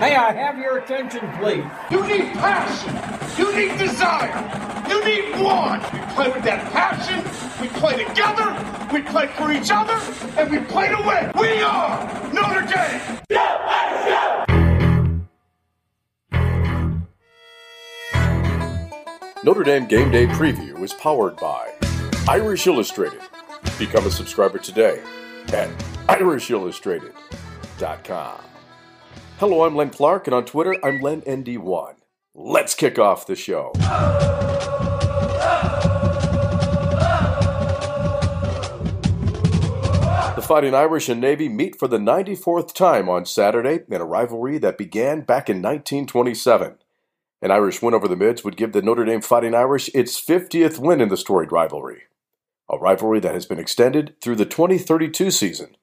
[0.00, 1.64] May I have your attention, please?
[1.90, 2.94] You need passion.
[3.38, 4.28] You need desire.
[4.90, 5.80] You need one.
[5.80, 7.24] We play with that passion.
[7.62, 8.54] We play together.
[8.92, 9.98] We play for each other.
[10.38, 11.32] And we play to win.
[11.40, 13.00] We are Notre Dame.
[13.30, 13.58] Go,
[14.04, 14.44] go!
[19.44, 21.72] Notre Dame Game Day Preview is powered by
[22.28, 23.22] Irish Illustrated.
[23.78, 25.00] Become a subscriber today
[25.54, 25.70] at
[26.08, 28.40] irishillustrated.com.
[29.38, 31.96] Hello, I'm Len Clark, and on Twitter, I'm LenND1.
[32.34, 33.70] Let's kick off the show.
[40.34, 44.56] The Fighting Irish and Navy meet for the 94th time on Saturday in a rivalry
[44.56, 46.78] that began back in 1927.
[47.42, 50.78] An Irish win over the Mids would give the Notre Dame Fighting Irish its 50th
[50.78, 52.04] win in the storied rivalry,
[52.70, 55.76] a rivalry that has been extended through the 2032 season.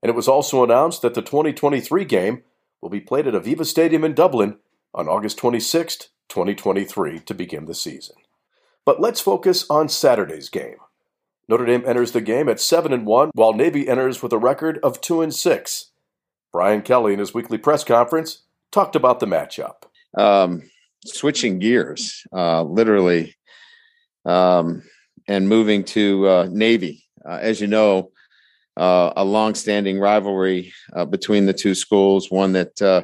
[0.00, 2.44] And it was also announced that the 2023 game
[2.82, 4.58] will be played at Aviva Stadium in Dublin
[4.92, 8.16] on August 26, 2023, to begin the season.
[8.84, 10.76] But let's focus on Saturday's game.
[11.48, 14.78] Notre Dame enters the game at 7 and 1, while Navy enters with a record
[14.82, 15.90] of 2 and 6.
[16.52, 19.84] Brian Kelly, in his weekly press conference, talked about the matchup.
[20.18, 20.62] Um,
[21.04, 23.36] switching gears, uh, literally,
[24.24, 24.82] um,
[25.28, 27.04] and moving to uh, Navy.
[27.24, 28.10] Uh, as you know,
[28.76, 33.02] uh, a long-standing rivalry uh, between the two schools, one that uh,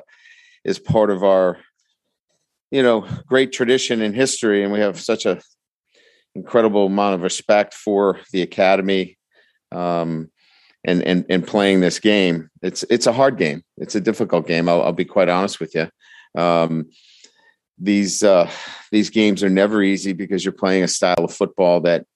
[0.64, 1.58] is part of our,
[2.70, 5.40] you know, great tradition and history, and we have such a
[6.34, 9.18] incredible amount of respect for the academy.
[9.72, 10.30] Um,
[10.84, 13.62] and, and and playing this game, it's it's a hard game.
[13.76, 14.68] It's a difficult game.
[14.68, 15.88] I'll, I'll be quite honest with you.
[16.40, 16.86] Um,
[17.78, 18.50] these uh,
[18.90, 22.06] these games are never easy because you're playing a style of football that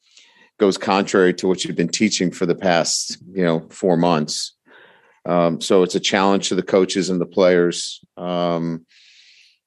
[0.58, 4.54] goes contrary to what you've been teaching for the past you know four months.
[5.24, 8.84] Um, so it's a challenge to the coaches and the players um,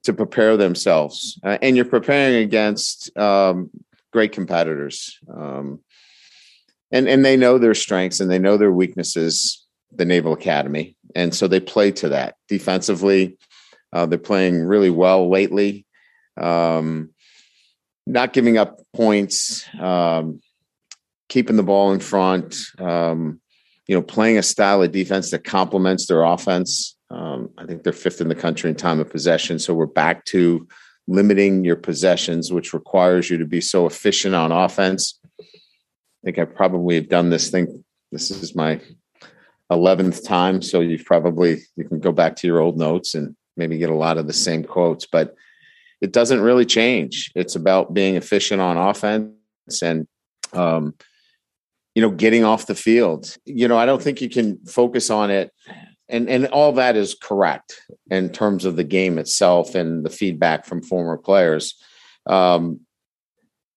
[0.04, 3.70] to prepare themselves, uh, and you're preparing against um,
[4.12, 5.80] great competitors, um,
[6.92, 9.62] and and they know their strengths and they know their weaknesses.
[9.98, 13.38] The Naval Academy, and so they play to that defensively.
[13.94, 15.86] Uh, they're playing really well lately
[16.38, 17.12] um,
[18.06, 20.42] not giving up points, um,
[21.30, 23.40] keeping the ball in front, um,
[23.88, 26.96] you know, playing a style of defense that complements their offense.
[27.10, 29.60] Um, I think they're fifth in the country in time of possession.
[29.60, 30.68] So we're back to
[31.08, 35.20] limiting your possessions, which requires you to be so efficient on offense.
[35.40, 35.44] I
[36.24, 37.84] think I probably have done this thing.
[38.12, 38.80] This is my
[39.72, 40.62] 11th time.
[40.62, 43.96] So you've probably, you can go back to your old notes and maybe get a
[43.96, 45.36] lot of the same quotes, but
[46.02, 47.32] it doesn't really change.
[47.36, 49.32] It's about being efficient on offense
[49.82, 50.08] and,
[50.54, 50.96] um,
[51.96, 53.36] you know, getting off the field.
[53.46, 55.52] You know, I don't think you can focus on it.
[56.08, 60.66] And, and all that is correct in terms of the game itself and the feedback
[60.66, 61.74] from former players.
[62.28, 62.82] Um,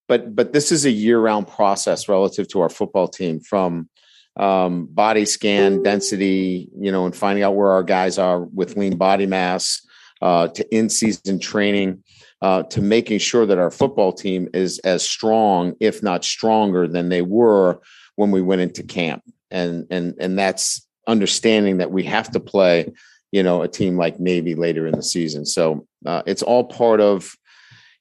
[0.07, 3.89] but but this is a year-round process relative to our football team from
[4.37, 8.97] um, body scan density, you know, and finding out where our guys are with lean
[8.97, 9.81] body mass
[10.21, 12.03] uh, to in-season training
[12.41, 17.09] uh, to making sure that our football team is as strong, if not stronger, than
[17.09, 17.79] they were
[18.19, 19.23] when we went into camp.
[19.49, 22.91] And and and that's understanding that we have to play,
[23.31, 25.45] you know, a team like Navy later in the season.
[25.45, 27.33] So uh, it's all part of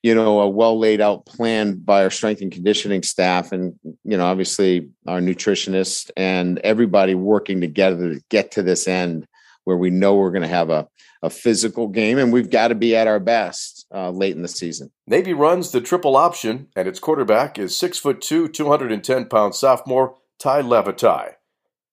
[0.02, 4.16] you know a well laid out plan by our strength and conditioning staff and you
[4.16, 9.26] know obviously our nutritionist and everybody working together to get to this end
[9.68, 10.88] where we know we're going to have a,
[11.22, 14.48] a physical game and we've got to be at our best uh, late in the
[14.48, 14.90] season.
[15.06, 20.16] Navy runs the triple option, and its quarterback is six foot two, 210 pound sophomore
[20.38, 21.34] Tai Lavatai.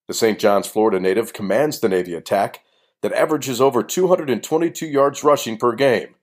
[0.07, 0.39] The St.
[0.39, 2.61] John's, Florida native commands the Navy attack
[3.01, 6.15] that averages over 222 yards rushing per game,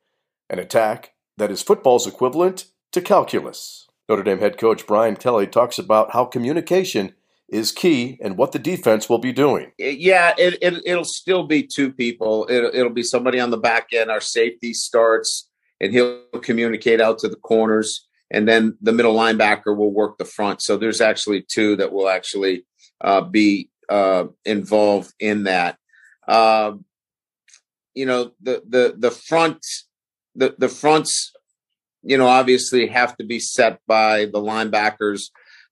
[0.48, 3.88] an attack that is football's equivalent to calculus.
[4.08, 7.12] Notre Dame head coach Brian Kelly talks about how communication
[7.52, 9.70] is key and what the defense will be doing.
[9.78, 12.46] Yeah, it, it, will still be two people.
[12.46, 14.10] It, it'll be somebody on the back end.
[14.10, 19.76] Our safety starts, and he'll communicate out to the corners, and then the middle linebacker
[19.76, 20.62] will work the front.
[20.62, 22.64] So there's actually two that will actually
[23.02, 25.76] uh, be uh, involved in that.
[26.26, 26.72] Uh,
[27.94, 29.58] you know, the the the front,
[30.34, 31.34] the the fronts,
[32.02, 35.24] you know, obviously have to be set by the linebackers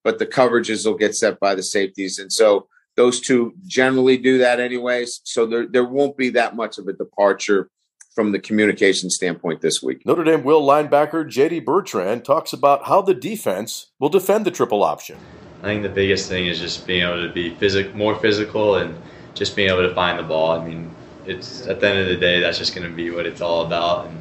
[0.05, 2.19] but the coverages will get set by the safeties.
[2.19, 2.67] And so
[2.97, 5.20] those two generally do that anyways.
[5.25, 7.70] So there, there won't be that much of a departure
[8.14, 10.05] from the communication standpoint this week.
[10.05, 14.82] Notre Dame will linebacker JD Bertrand talks about how the defense will defend the triple
[14.82, 15.17] option.
[15.62, 19.00] I think the biggest thing is just being able to be physic- more physical and
[19.35, 20.52] just being able to find the ball.
[20.52, 20.91] I mean,
[21.26, 23.64] it's at the end of the day, that's just going to be what it's all
[23.64, 24.06] about.
[24.06, 24.19] And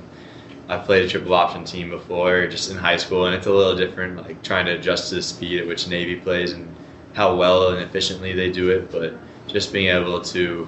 [0.70, 3.76] I've played a triple option team before, just in high school, and it's a little
[3.76, 6.76] different, like trying to adjust to the speed at which Navy plays and
[7.14, 8.92] how well and efficiently they do it.
[8.92, 9.16] But
[9.48, 10.68] just being able to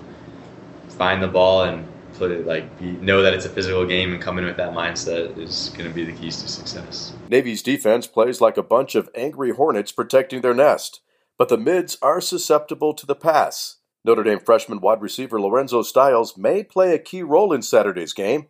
[0.90, 4.22] find the ball and put it like be, know that it's a physical game and
[4.22, 7.14] come in with that mindset is going to be the keys to success.
[7.30, 11.02] Navy's defense plays like a bunch of angry hornets protecting their nest,
[11.38, 13.78] but the mids are susceptible to the pass.
[14.04, 18.48] Notre Dame freshman wide receiver Lorenzo Styles may play a key role in Saturday's game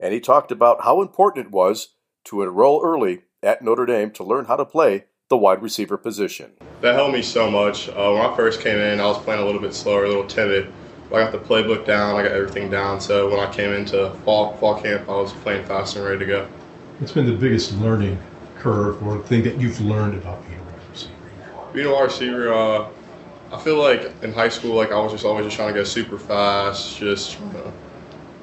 [0.00, 1.94] and he talked about how important it was
[2.24, 6.52] to enroll early at Notre Dame to learn how to play the wide receiver position.
[6.80, 7.88] That helped me so much.
[7.88, 10.26] Uh, when I first came in, I was playing a little bit slower, a little
[10.26, 10.72] timid.
[11.08, 13.00] I got the playbook down, I got everything down.
[13.00, 16.26] So when I came into fall fall camp, I was playing fast and ready to
[16.26, 16.48] go.
[16.98, 18.18] What's been the biggest learning
[18.58, 21.12] curve or thing that you've learned about being a wide receiver?
[21.72, 22.88] Being a wide receiver, uh,
[23.52, 25.84] I feel like in high school, like I was just always just trying to go
[25.84, 27.38] super fast, just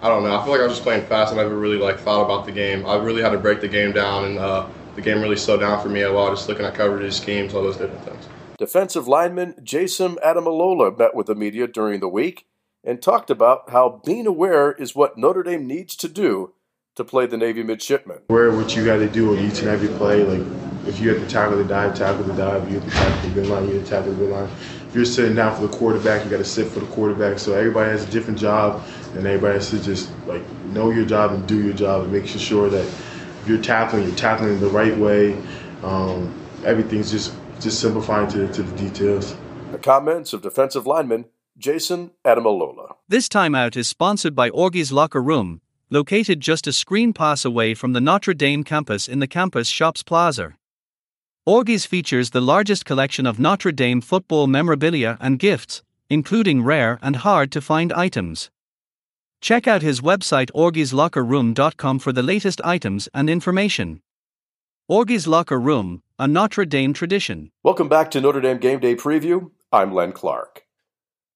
[0.02, 0.36] I don't know.
[0.36, 1.32] I feel like I was just playing fast.
[1.32, 2.86] And I never really like thought about the game.
[2.86, 5.82] I really had to break the game down, and uh, the game really slowed down
[5.82, 6.32] for me a lot.
[6.32, 8.28] Just looking at coverages, schemes, all those different things.
[8.58, 12.48] Defensive lineman Jayson Ademilola met with the media during the week
[12.84, 16.54] and talked about how being aware is what Notre Dame needs to do
[16.96, 18.20] to play the Navy midshipmen.
[18.30, 20.24] Aware what you got to do on each and every play.
[20.24, 20.46] Like
[20.88, 22.64] if you're at the to of the dive, tackle the dive.
[22.64, 24.50] If you have to tackle the good line, you're have to tackle the good line.
[24.88, 27.40] If you're sitting down for the quarterback, you got to sit for the quarterback.
[27.40, 28.84] So everybody has a different job
[29.16, 32.28] and everybody has to just like know your job and do your job and make
[32.28, 35.42] sure that if you're tackling, you're tackling the right way.
[35.84, 39.36] Um, everything's just just simplifying to, to the details.
[39.72, 41.26] The comments of defensive lineman
[41.58, 42.96] Jayson Ademilola.
[43.08, 47.94] This timeout is sponsored by Augie's Locker Room, located just a screen pass away from
[47.94, 50.56] the Notre Dame campus in the campus shops plaza.
[51.48, 57.18] Augie's features the largest collection of Notre Dame football memorabilia and gifts, including rare and
[57.18, 58.50] hard to find items.
[59.42, 64.02] Check out his website augieslockerroom.com for the latest items and information.
[64.90, 67.52] Augie's Locker Room, a Notre Dame tradition.
[67.64, 69.50] Welcome back to Notre Dame Game Day Preview.
[69.72, 70.66] I'm Len Clark.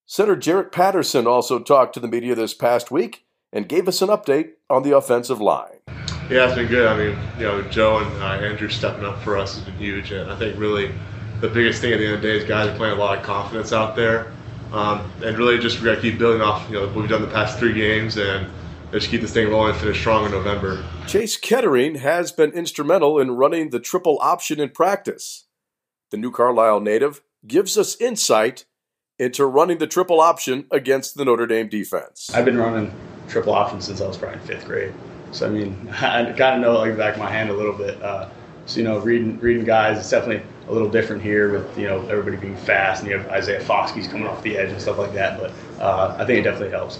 [0.05, 4.09] Center Jarrett Patterson also talked to the media this past week and gave us an
[4.09, 5.79] update on the offensive line.
[6.29, 6.87] Yeah, it's been good.
[6.87, 10.11] I mean, you know, Joe and uh, Andrew stepping up for us has been huge,
[10.11, 10.93] and I think really
[11.41, 13.17] the biggest thing at the end of the day is guys are playing a lot
[13.17, 14.31] of confidence out there.
[14.75, 17.21] Um, and really just we got to keep building off you know what we've done
[17.21, 18.51] the past three games and
[18.91, 20.83] just keep this thing rolling and finish strong in November.
[21.07, 25.45] Chase Ketterer has been instrumental in running the triple option in practice.
[26.11, 28.65] The New Carlisle native gives us insight
[29.17, 32.29] into running the triple option against the Notre Dame defense.
[32.33, 32.93] I've been running
[33.29, 34.93] triple option since I was probably in fifth grade.
[35.31, 37.77] So I mean, I kind of know like the back of my hand a little
[37.77, 38.01] bit.
[38.01, 38.29] Uh,
[38.65, 42.01] so you know, reading reading guys, it's definitely a little different here with you know
[42.07, 45.13] everybody being fast and you have Isaiah Foskey's coming off the edge and stuff like
[45.13, 45.39] that.
[45.39, 46.99] But uh, I think it definitely helps.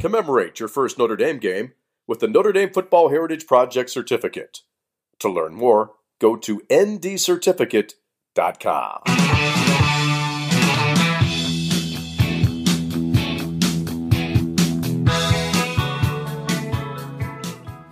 [0.00, 1.72] Commemorate your first Notre Dame game
[2.08, 4.62] with the Notre Dame Football Heritage Project certificate.
[5.20, 9.61] To learn more, go to ndcertificate.com.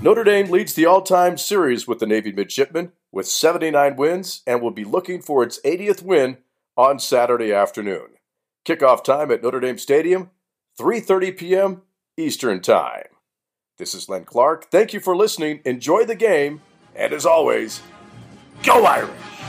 [0.02, 4.62] Notre Dame leads the all time series with the Navy Midshipmen with 79 wins and
[4.62, 6.38] will be looking for its 80th win
[6.74, 8.06] on Saturday afternoon.
[8.64, 10.30] Kickoff time at Notre Dame Stadium,
[10.78, 11.82] 3:30 p.m.
[12.16, 13.08] Eastern Time.
[13.76, 14.70] This is Len Clark.
[14.70, 15.60] Thank you for listening.
[15.66, 16.62] Enjoy the game,
[16.96, 17.82] and as always,
[18.62, 19.39] go Irish!